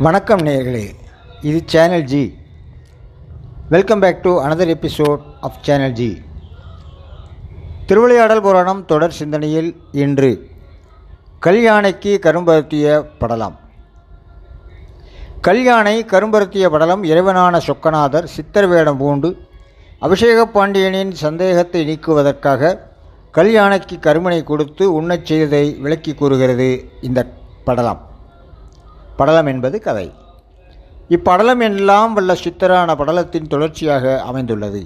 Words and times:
வணக்கம் 0.00 0.38
நேயர்களே 0.38 0.94
இது 1.40 1.64
channel 1.66 2.04
G 2.04 2.36
welcome 3.68 4.00
back 4.00 4.22
to 4.22 4.40
another 4.40 4.68
episode 4.68 5.20
of 5.40 5.58
channel 5.60 5.92
G 5.92 6.22
Thiruvilaiyadal 7.86 8.40
Puranam 8.40 8.84
தொடர் 8.84 9.10
சிந்தனையில் 9.10 9.76
இன்று 9.92 10.48
கல்யாணைக்கு 11.40 12.18
கரும்பருத்திய 12.18 13.04
படலம். 13.18 13.58
கல்யாணை 15.40 16.04
கரும்பருத்திய 16.04 16.70
படலம் 16.70 17.04
இறைவனான 17.04 17.58
சொக்கநாதர் 17.58 18.24
சித்தர் 18.24 18.66
வேடம் 18.66 18.96
பூண்டு 18.96 19.36
அபிஷேக 19.98 20.46
பாண்டியனின் 20.46 21.10
சந்தேகத்தை 21.10 21.84
நீக்குவதற்காக 21.84 22.78
கல்யாணைக்கு 23.34 23.98
கருமனை 23.98 24.44
கொடுத்து 24.44 25.00
உண்ணச் 25.00 25.24
செய்ததை 25.24 25.76
விளக்கி 25.78 26.14
கூறுகிறது 26.14 26.88
இந்த 27.00 27.26
படலம். 27.64 28.11
படலம் 29.22 29.50
என்பது 29.54 29.78
கதை. 29.88 30.08
இப்படலம் 31.14 31.62
எல்லாம் 31.68 32.12
வல்ல 32.16 32.32
சித்தரான 32.42 32.90
படலத்தின் 33.00 33.52
தொடர்ச்சியாக 33.54 34.12
அமைந்துள்ளது. 34.30 34.82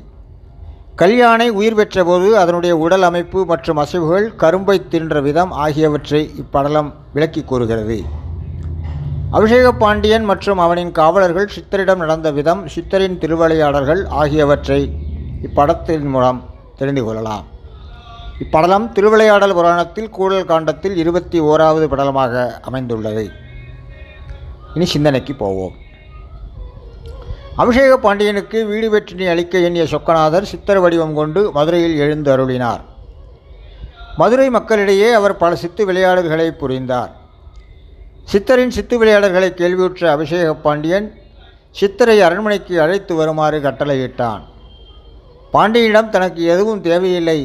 கல்யாணை 1.00 1.46
உயிர் 1.58 1.78
பெற்றபோது 1.78 2.28
அதனுடைய 2.42 2.74
உடல் 2.84 3.04
அமைப்பு 3.08 3.40
மற்றும் 3.50 3.80
அசைவுகள் 3.82 4.26
கரும்பை 4.42 4.76
தின்ற 4.92 5.20
விதம் 5.26 5.50
ஆகியவற்றை 5.64 6.20
இப்படலம் 6.42 6.88
விளக்கி 7.14 7.42
கூறுகிறது. 7.50 7.98
அபிஷேக 9.36 9.72
பாண்டியன் 9.82 10.26
மற்றும் 10.30 10.60
அவனின் 10.64 10.92
காவலர்கள் 10.98 11.52
சித்தரிடம் 11.56 12.02
நடந்த 12.02 12.28
விதம் 12.38 12.62
சித்தரின் 12.74 13.18
திருவிளையாடல்கள் 13.22 14.02
ஆகியவற்றை 14.20 14.80
இப்படத்தின் 15.46 16.08
மூலம் 16.14 16.40
தெரிந்து 16.78 17.04
கொள்ளலாம். 17.04 17.44
இப்படலம் 18.44 18.86
திருவிளையாடல் 18.92 19.56
புராணத்தில் 19.58 20.14
கூடல் 20.18 20.50
காண்டத்தில் 20.52 20.96
இருபத்தி 21.02 21.40
ஓராவது 21.40 21.86
படலமாக 21.92 22.46
அமைந்துள்ளது. 22.68 23.26
இனி 24.76 24.86
சிந்தனைக்கு 24.92 25.34
போவோம். 25.42 25.74
அபிஷேக 27.62 27.92
பாண்டியனுக்கு 28.02 28.58
வீடு 28.70 28.88
வெற்றினை 28.94 29.28
அளிக்க 29.32 29.58
எண்ணிய 29.66 29.84
சொக்கநாதர் 29.92 30.48
சித்தர் 30.50 30.80
வடிவம் 30.84 31.14
கொண்டு 31.20 31.42
மதுரையில் 31.56 31.96
எழுந்து 32.04 32.28
அருளினார். 32.34 32.82
மதுரை 34.20 34.48
மக்களிடையே 34.56 35.08
அவர் 35.12 35.34
பல 35.42 35.56
சித்து 35.62 35.84
விளையாடல்களை 35.88 36.48
புரிந்தார். 36.62 37.12
சித்தரின் 38.32 38.74
சித்து 38.76 38.98
விளையாடல்களை 38.98 39.50
கேள்வியுற்ற 39.54 40.10
அபிஷேக 40.14 40.52
பாண்டியன் 40.66 41.08
சித்தரை 41.80 42.18
அரண்மனைக்கு 42.28 42.74
அழைத்து 42.84 43.14
வருமாறு 43.14 43.58
கட்டளையிட்டான். 43.66 44.44
பாண்டியனிடம் 45.56 46.14
தனக்கு 46.14 46.42
எதுவும் 46.52 46.84
தேவையில்லை 46.90 47.38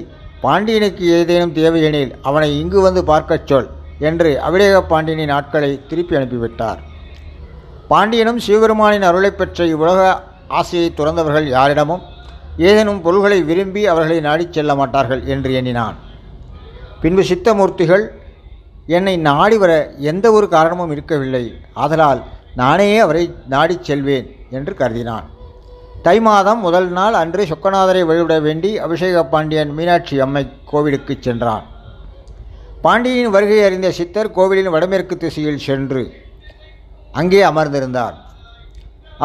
பாண்டியனுக்கு 0.46 1.06
ஏதேனும் 1.18 1.58
தேவையெனில் 1.62 2.14
அவனை 2.30 2.52
இங்கு 2.60 2.80
வந்து 2.82 3.04
பார்க்கச் 3.14 3.50
சொல் 3.50 3.70
என்று 4.10 4.30
அபிஷேக 4.48 4.78
பாண்டியனின் 4.94 5.36
ஆட்களை 5.40 5.74
திருப்பி 5.90 6.16
அனுப்பிவிட்டார். 6.16 6.82
பாண்டியனும் 7.92 8.40
சிவபெருமானின் 8.46 9.06
அருளை 9.08 9.32
பெற்ற 9.32 9.66
இவ்வுலக 9.66 10.02
ஆசையை 10.48 10.94
துறந்தவர்கள் 10.98 11.48
யாரிடமும் 11.56 12.02
ஏதேனும் 12.58 13.02
பொருள்களை 13.02 13.44
விரும்பி 13.44 13.88
அவர்களை 13.88 14.20
நாடிச் 14.20 14.54
செல்ல 14.54 14.76
மாட்டார்கள் 14.76 15.26
என்று 15.26 15.54
எண்ணினான். 15.54 15.96
பின்பு 17.02 17.24
சித்தமூர்த்திகள் 17.24 18.08
என்னை 18.86 19.18
நாடி 19.18 19.58
வர 19.58 19.90
எந்த 19.98 20.32
ஒரு 20.32 20.48
காரணமும் 20.48 20.92
இருக்கவில்லை. 20.92 21.54
ஆதலால் 21.74 22.22
நானே 22.56 22.98
அவரை 22.98 23.34
நாடிச் 23.50 23.84
செல்வேன் 23.84 24.28
என்று 24.50 24.76
கருதினான். 24.80 25.28
தை 26.02 26.20
மாதம் 26.20 26.60
முதல் 26.60 26.90
நாள் 26.90 27.14
அன்று 27.14 27.44
சொக்கநாதரை 27.46 28.02
வழிவிட 28.10 28.42
வேண்டி 28.42 28.80
அபிஷேக 28.80 29.26
பாண்டியன் 29.26 29.72
மீனாட்சி 29.74 30.20
அம்மை 30.20 30.44
கோவிலுக்கு 30.66 31.18
சென்றான். 31.20 31.66
பாண்டியின் 32.82 33.30
வருகை 33.30 33.64
அறிந்த 33.64 33.92
சித்தர் 33.92 34.32
கோவிலின் 34.32 34.70
வடமேற்கு 34.70 35.18
திசையில் 35.18 35.64
சென்று 35.68 36.04
அங்கே 37.20 37.40
அமர்ந்திருந்தார். 37.50 38.16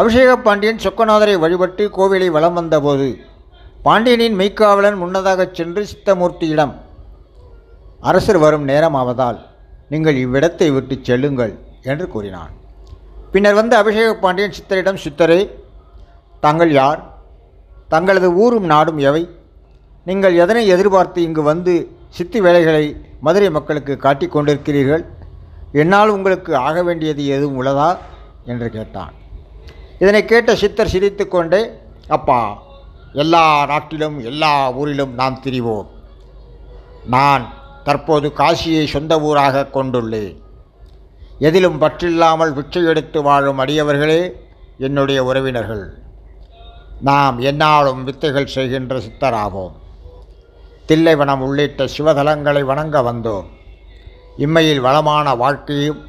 அபிஷேக 0.00 0.30
பாண்டியன் 0.46 0.82
சொக்கநாதரை 0.84 1.34
வழிபட்டு 1.42 1.84
கோவிலை 1.96 2.28
வலம் 2.36 2.56
வந்தபோது 2.58 3.08
பாண்டியனின் 3.86 4.36
மெய்க்காவலன் 4.40 4.98
முன்னதாகச் 5.02 5.56
சென்று 5.58 5.82
சித்தமூர்த்தியிடம் 5.90 6.74
அரசர் 8.08 8.40
வரும் 8.44 8.64
நேரமாவதால் 8.70 9.38
நீங்கள் 9.92 10.20
இவ்விடத்தை 10.24 10.68
விட்டு 10.76 10.94
செல்லுங்கள் 11.08 11.54
என்று 11.92 12.06
கூறினான். 12.14 12.52
பின்னர் 13.32 13.58
வந்து 13.60 13.74
அபிஷேக 13.80 14.10
பாண்டியன் 14.24 14.56
சித்தரிடம் 14.58 15.02
சித்தரே 15.04 15.40
தாங்கள் 16.44 16.72
யார்? 16.80 17.00
தங்களது 17.94 18.28
ஊரும் 18.42 18.68
நாடும் 18.72 19.00
எவை? 19.08 19.22
நீங்கள் 20.08 20.34
எதனை 20.44 20.62
எதிர்பார்த்து 20.74 21.20
இங்கு 21.28 21.42
வந்து 21.52 21.74
சித்தி 22.16 22.40
வேலைகளை 22.46 22.84
மதுரை 23.26 23.48
மக்களுக்கு 23.56 23.94
காட்டிக் 24.04 24.34
கொண்டிருக்கிறீர்கள்? 24.34 25.04
என்னால் 25.72 26.08
உங்களுக்கு 26.08 26.56
ஆக 26.56 26.82
வேண்டியது 26.82 27.26
எதுவும் 27.26 27.62
உள்ளதா? 27.62 27.96
என்று 28.46 28.70
கேட்டான். 28.70 29.12
இதனை 29.98 30.24
கேட்ட 30.24 30.54
சித்தர் 30.54 30.88
சிரித்து 30.88 31.28
கொண்டே 31.28 31.70
அப்பா 32.08 32.62
எல்லா 33.12 33.66
நாட்டிலும் 33.66 34.24
எல்லா 34.24 34.72
ஊரிலும் 34.72 35.14
நாம் 35.14 35.40
திரிவோம். 35.44 35.86
நான் 37.06 37.52
தற்போது 37.84 38.32
காசியை 38.36 38.86
சொந்த 38.86 39.20
ஊராக 39.20 39.68
கொண்டுள்ளேன். 39.74 40.36
எதிலும் 41.38 41.80
பற்றில்லாமல் 41.80 42.52
பிச்சை 42.52 42.84
எடுத்து 42.84 43.22
வாழும் 43.22 43.58
அடியவர்களே 43.58 44.32
என்னுடைய 44.78 45.24
உறவினர்கள். 45.24 45.98
நாம் 47.00 47.38
என்னாலும் 47.38 48.04
வித்தைகள் 48.04 48.46
செய்கின்ற 48.46 48.96
சித்தராவோம். 48.96 49.72
தில்லைவனம் 50.88 51.38
உள்ளிட்ட 51.38 51.84
சிவதலங்களை 51.84 52.64
வணங்க 52.64 53.00
வந்தோம். 53.00 53.44
இம்மையில் 54.44 54.84
வளமான 54.86 55.34
வாழ்க்கையும் 55.42 56.00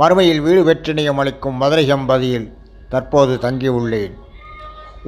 மறுமையில் 0.00 0.44
வீடு 0.46 0.60
வெற்றினையும் 0.68 1.18
அளிக்கும் 1.22 1.58
மதுரை 1.62 1.84
சம்பதியில் 1.90 2.46
தற்போது 2.92 3.34
தங்கியுள்ளேன் 3.44 4.14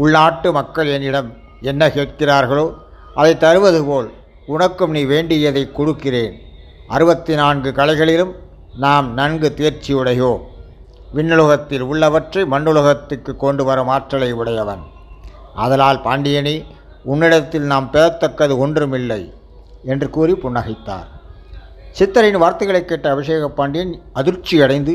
உள்நாட்டு 0.03 0.49
மக்கள் 0.59 0.91
என்னிடம் 0.97 1.31
என்ன 1.71 1.89
கேட்கிறார்களோ 1.97 2.67
அதை 3.15 3.33
தருவது 3.45 3.81
போல் 3.85 4.09
உனக்கும் 4.55 4.95
நீ 4.97 5.03
வேண்டியதை 5.15 5.65
கொடுக்கிறேன். 5.79 6.35
அறுபத்தி 6.89 7.35
நான்கு 7.35 7.71
கலைகளிலும் 7.79 8.33
நாம் 8.85 9.09
நன்கு 9.19 9.49
தேர்ச்சியுடையோ 9.59 10.33
விண்ணுலகத்தில் 11.17 11.85
உள்ளவற்றை 11.91 12.43
மண்ணுலகத்துக்கு 12.55 13.33
கொண்டு 13.45 13.63
வரும் 13.65 13.91
ஆற்றலை 13.97 14.31
உடையவன். 14.41 14.83
அதனால் 15.65 16.03
பாண்டியனி 16.07 16.57
உன்னிடத்தில் 17.13 17.69
நாம் 17.73 17.91
பெறத்தக்கது 17.93 18.57
ஒன்றுமில்லை 18.65 19.23
என்று 19.85 20.07
கூறி 20.17 20.35
புன்னகைத்தார். 20.43 21.09
சித்தரின் 21.97 22.41
வார்த்தைகளை 22.43 22.83
கேட்ட 22.85 23.07
அபிஷேக 23.15 23.47
பாண்டியன் 23.59 23.93
அதிர்ச்சி 24.13 24.57
அடைந்து 24.65 24.93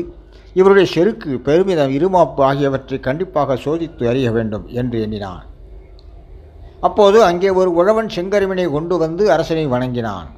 இவருடைய 0.54 0.86
செருக்கு 0.92 1.30
பெருமிதம் 1.46 1.94
இருமாப்பு 1.96 2.40
ஆகியவற்றை 2.48 2.98
கண்டிப்பாக 3.00 3.56
சோதித்து 3.64 4.04
அறிய 4.10 4.28
வேண்டும் 4.30 4.66
என்று 4.80 4.96
எண்ணினான். 5.04 5.44
அப்போது 6.80 7.18
அங்கே 7.24 7.50
ஒரு 7.60 7.70
உழவன் 7.80 8.10
செங்கருவினை 8.16 8.66
கொண்டு 8.70 8.94
வந்து 8.98 9.24
அரசனை 9.34 9.64
வணங்கினான். 9.74 10.28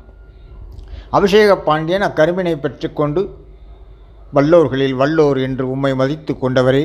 அபிஷேக 1.10 1.50
பாண்டியன் 1.68 2.06
அக்கருவினை 2.08 2.54
பெற்றுக்கொண்டு 2.64 3.22
வல்லோர்களில் 4.32 4.96
வல்லோர் 5.00 5.38
என்று 5.46 5.64
உம்மை 5.74 5.92
மதித்து 5.94 6.32
கொண்டவரே 6.34 6.84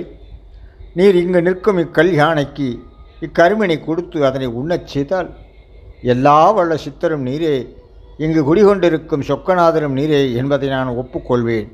நீர் 0.98 1.18
இங்கு 1.24 1.42
நிற்கும் 1.42 1.80
இக்கல்யாணைக்கு 1.84 2.68
இக்கருமினை 3.26 3.78
கொடுத்து 3.80 4.20
அதனை 4.26 4.48
உண்ணச் 4.60 4.92
செய்தால் 4.94 5.30
எல்லா 6.14 6.38
வல்ல 6.58 6.76
சித்தரும் 6.76 7.26
நீரே 7.28 7.56
இங்கு 8.24 8.42
குடிகொண்டிருக்கும் 8.48 9.28
சொக்கநாதரும் 9.28 9.96
நீரே 10.00 10.20
என்பதை 10.40 10.68
நான் 10.70 10.90
ஒப்புக்கொள்வேன். 11.02 11.70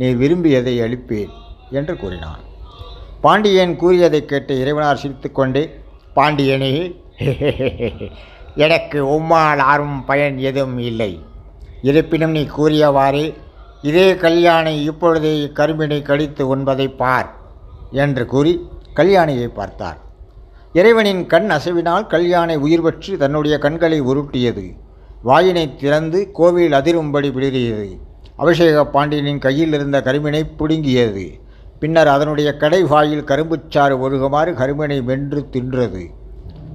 நீ 0.00 0.08
விரும்பியதை 0.20 0.74
அளிப்பேன் 0.84 1.32
என்று 1.78 1.94
கூறினான். 2.02 2.42
பாண்டியன் 3.20 3.74
கூறியதை 3.76 4.20
கேட்டு 4.24 4.54
இறைவனார் 4.62 5.00
சிரித்துக்கொண்டே 5.02 5.62
பாண்டியனே 6.16 6.72
எனக்கு 8.64 8.98
உம்மால் 9.14 9.62
ஆறும் 9.70 9.98
பயன் 10.04 10.36
எதுவும் 10.48 10.78
இல்லை. 10.90 11.12
இருப்பினும் 11.88 12.34
நீ 12.38 12.42
கூறியவாறே 12.56 13.26
இதே 13.82 14.08
கல்யாணை 14.24 14.74
இப்பொழுதே 14.90 15.32
இக்கரும்பினை 15.46 16.00
கடித்து 16.02 16.44
உண்பதை 16.56 16.86
பார். 17.02 17.28
என்று 18.02 18.24
கூறி 18.32 18.52
கல்யாணியை 18.96 19.48
பார்த்தார். 19.58 19.98
இறைவனின் 20.78 21.22
கண் 21.32 21.50
அசைவினால் 21.56 22.06
கல்யாணை 22.14 22.56
உயிர் 22.64 22.84
பெற்று 22.86 23.12
தன்னுடைய 23.22 23.54
கண்களை 23.64 23.98
உருட்டியது. 24.10 24.66
வாயினை 25.22 25.76
திறந்து 25.76 26.30
கோவில் 26.30 26.72
அதிரும்படி 26.72 27.28
பிளிறியது 27.36 27.98
அபிஷேக 28.36 28.84
பாண்டியனின் 28.84 29.38
கையில் 29.38 29.72
இருந்த 29.72 30.02
கரும்பினை 30.02 30.44
பிடுங்கியது. 30.56 31.40
பின்னர் 31.78 32.06
அதனுடைய 32.06 32.56
கடை 32.56 32.82
வாயில் 32.82 33.24
கரும்புச்சாறு 33.24 33.94
ஒழுகுமாறு 34.04 34.52
கரும்பினை 34.52 35.02
வென்று 35.02 35.48
தின்றது. 35.52 36.06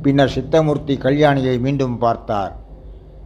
பின்னர் 0.01 0.33
சித்தமூர்த்தி 0.35 0.97
கல்யாணியை 0.97 1.59
மீண்டும் 1.59 1.97
பார்த்தார். 1.97 2.55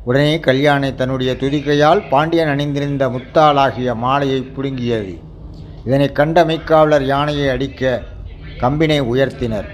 உடனே 0.03 0.39
கல்யாணை 0.39 0.95
தன்னுடைய 0.95 1.33
துதிக்கையால் 1.33 2.09
பாண்டியன் 2.09 2.47
அணிந்திருந்த 2.47 3.09
முத்தாளாகிய 3.09 3.95
மாலையை 3.95 4.41
பிடுங்கியது. 4.41 5.17
இதனை 5.83 6.11
கண்ட 6.11 6.45
மெய்க்காவலர் 6.45 7.03
யானையை 7.03 7.49
அடிக்க 7.49 8.03
கம்பினை 8.59 9.01
உயர்த்தினர். 9.01 9.67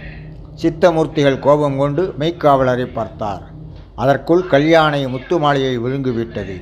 சித்தமூர்த்திகள் 0.62 1.40
கோபம் 1.40 1.78
கொண்டு 1.78 2.14
மெய்க்காவலரை 2.20 2.94
பார்த்தார். 2.94 3.53
அதற்குள் 3.96 4.48
கல்யாணை 4.48 5.08
முத்து 5.08 5.40
மாலையை 5.40 5.80
விழுங்கிவிட்டது. 5.80 6.56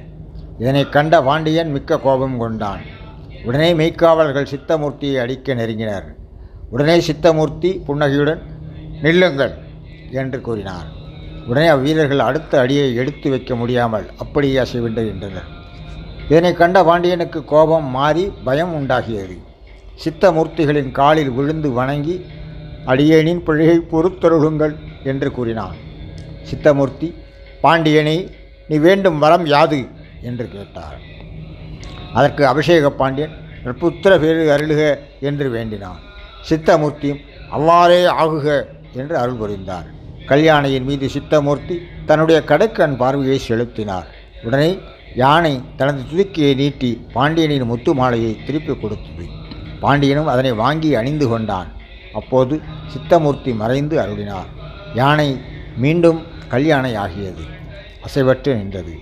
இதனை 0.59 0.89
கண்ட 0.89 1.21
பாண்டியன் 1.21 1.71
மிக்க 1.71 1.99
கோபம் 1.99 2.37
கொண்டான். 2.37 2.81
உடனே 3.45 3.73
மெய்க்காவலர்கள் 3.73 4.51
சித்தமூர்த்தியை 4.53 5.17
அடிக்க 5.21 5.53
நெருங்கினர். 5.53 6.07
உடனே 6.69 6.97
சித்தமூர்த்தி 6.99 7.71
புன்னகையுடன் 7.85 8.41
நில்லுங்கள் 9.01 9.53
என்று 10.11 10.41
கூறினார். 10.41 10.87
உடனே 11.47 11.67
அவ்வீரர்கள் 11.67 12.25
அடுத்த 12.27 12.59
அடியை 12.59 12.95
எடுத்து 12.95 13.29
வைக்க 13.29 13.55
முடியாமல் 13.55 14.05
அப்படியே 14.17 14.57
அசைவிடுகின்றனர் 14.57 15.49
இதனை 16.29 16.53
கண்ட 16.53 16.83
பாண்டியனுக்கு 16.83 17.39
கோபம் 17.43 17.87
மாறி 17.97 18.31
பயம் 18.43 18.73
உண்டாகியது. 18.73 19.37
சித்தமூர்த்திகளின் 20.03 20.91
காலில் 20.91 21.31
விழுந்து 21.31 21.71
வணங்கி 21.71 22.25
அடியேனின் 22.85 23.41
பிழையை 23.47 23.77
பொறுத்தருளுங்கள் 23.91 24.75
என்று 25.03 25.31
கூறினான். 25.31 25.77
சித்தமூர்த்தி 26.49 27.09
பாண்டியனை 27.63 28.17
நீ 28.69 28.77
வேண்டும் 28.87 29.17
வரம் 29.23 29.45
யாது 29.53 29.79
என்று 30.29 30.45
கேட்டார். 30.55 30.97
அதற்கு 32.17 32.43
அபிஷேக 32.51 32.89
பாண்டியன் 32.99 33.35
நற்புத்திர 33.65 34.11
பேரு 34.23 34.43
அருளுக 34.55 34.81
என்று 35.29 35.47
வேண்டினான். 35.55 35.99
சித்தமூர்த்தியும் 36.49 37.21
அவ்வாறே 37.55 37.99
ஆகுக 38.21 38.47
என்று 38.99 39.15
அருள் 39.17 39.39
புரிந்தார். 39.41 39.87
கல்யாணையின் 40.29 40.87
மீது 40.89 41.05
சித்தமூர்த்தி 41.15 41.75
தன்னுடைய 42.09 42.39
கடைக்கண் 42.49 42.97
பார்வையை 43.01 43.37
செலுத்தினார். 43.47 44.07
உடனே 44.45 44.71
யானை 45.21 45.53
தனது 45.79 46.01
துதுக்கியை 46.09 46.51
நீட்டி 46.61 46.91
பாண்டியனின் 47.15 47.69
முத்து 47.71 47.91
மாலையை 47.93 48.33
திருப்பி 48.45 48.73
கொடுத்தது. 48.73 49.25
பாண்டியனும் 49.83 50.29
அதனை 50.33 50.51
வாங்கி 50.63 50.89
அணிந்து 50.99 51.27
கொண்டான். 51.27 51.69
அப்போது 52.19 52.55
சித்தமூர்த்தி 52.93 53.51
மறைந்து 53.61 53.95
அருளினார். 54.03 54.49
யானை 54.99 55.29
மீண்டும் 55.83 56.19
கல்யாணை 56.51 56.93
ஆகியது 57.03 57.43
அசைவற்று 58.05 58.51
நின்றது. 58.59 58.93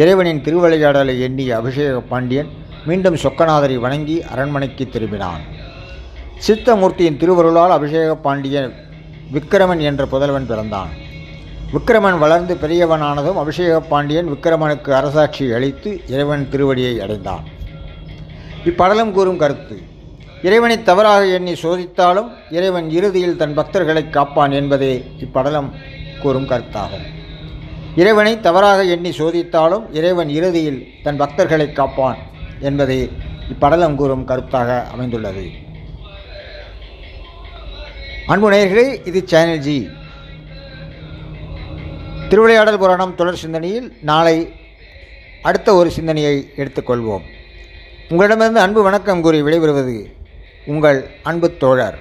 இறைவனின் 0.00 0.42
திருவிளையாடலை 0.46 1.14
எண்ணிய 1.26 1.50
அபிஷேக 1.56 2.00
பாண்டியன் 2.12 2.50
மீண்டும் 2.88 3.16
சொக்கநாதரை 3.22 3.76
வணங்கி 3.84 4.16
அரண்மனைக்கு 4.32 4.84
திரும்பினான். 4.94 5.42
சித்தமூர்த்தியின் 6.46 7.18
திருவருளால் 7.22 7.74
அபிஷேக 7.76 8.10
பாண்டியன் 8.26 8.72
விக்கிரமன் 9.34 9.82
என்ற 9.88 10.02
புதல்வன் 10.06 10.48
பிறந்தான். 10.50 10.90
விக்கிரமன் 11.72 12.18
வளர்ந்து 12.18 12.54
பெரியவனானதும் 12.62 13.38
அபிஷேக 13.42 13.80
பாண்டியன் 13.92 14.30
விக்கிரமனுக்கு 14.32 14.90
அரசாட்சி 15.00 15.46
அளித்து 15.52 15.92
இறைவன் 16.06 16.48
திருவடியை 16.52 16.94
அடைந்தான். 17.04 17.44
இப்படலம் 18.70 19.12
கூறும் 19.16 19.40
கருத்து. 19.42 19.76
இறைவனை 20.42 20.76
தவறாக 20.82 21.22
எண்ணி 21.26 21.52
சோதித்தாலும் 21.62 22.30
இறைவன் 22.50 22.88
இறுதியில் 22.90 23.38
தன் 23.40 23.56
பக்தர்களை 23.58 24.02
காப்பான் 24.10 24.54
என்பதே 24.60 24.94
இப்படலம். 25.24 25.70
கூறும் 26.26 26.48
கருத்தாகும். 26.50 27.06
இறைவனை 28.02 28.32
தவறாக 28.46 28.80
எண்ணி 28.94 29.10
சோதித்தாலும் 29.18 29.84
இறைவன் 29.98 30.30
இறுதியில் 30.38 30.80
தன் 31.04 31.20
பக்தர்களை 31.20 31.66
காப்பான் 31.72 32.20
என்பதே 32.68 33.00
இப்படலம் 33.52 33.94
கூறும் 34.00 34.26
கருத்தாக 34.30 34.70
அமைந்துள்ளது. 34.94 35.44
அன்பு 38.32 38.48
நேயர்களே 38.52 38.86
இது 39.10 39.20
சேனல் 39.32 39.64
ஜி. 39.66 39.78
திருவிளையாடல் 42.28 42.80
புராணம் 42.82 43.16
தொடர் 43.18 43.42
சிந்தனையில் 43.42 43.88
நாளை 44.10 44.36
அடுத்த 45.48 45.74
ஒரு 45.80 45.90
சிந்தனையை 45.96 46.36
எடுத்துக்கொள்வோம். 46.56 47.26
உங்களிடமிருந்து 48.10 48.64
அன்பு 48.66 48.82
வணக்கம் 48.88 49.22
கூறி 49.26 49.40
விடைபெறுவது 49.42 49.96
உங்கள் 50.72 50.98
அன்பு 51.22 51.48
தோழர். 51.62 51.98